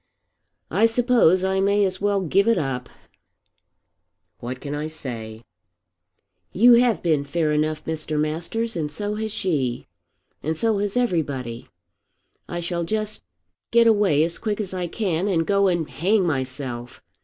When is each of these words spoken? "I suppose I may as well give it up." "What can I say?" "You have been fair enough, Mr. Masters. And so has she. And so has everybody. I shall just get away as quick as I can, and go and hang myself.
"I 0.71 0.87
suppose 0.87 1.43
I 1.43 1.59
may 1.59 1.85
as 1.85 2.01
well 2.01 2.21
give 2.21 2.47
it 2.47 2.57
up." 2.57 2.89
"What 4.39 4.59
can 4.59 4.73
I 4.73 4.87
say?" 4.87 5.43
"You 6.51 6.73
have 6.73 7.03
been 7.03 7.23
fair 7.23 7.51
enough, 7.51 7.85
Mr. 7.85 8.19
Masters. 8.19 8.75
And 8.75 8.91
so 8.91 9.13
has 9.13 9.31
she. 9.31 9.85
And 10.41 10.57
so 10.57 10.79
has 10.79 10.97
everybody. 10.97 11.67
I 12.49 12.61
shall 12.61 12.83
just 12.83 13.21
get 13.69 13.85
away 13.85 14.23
as 14.23 14.39
quick 14.39 14.59
as 14.59 14.73
I 14.73 14.87
can, 14.87 15.27
and 15.27 15.45
go 15.45 15.67
and 15.67 15.87
hang 15.87 16.25
myself. 16.25 17.03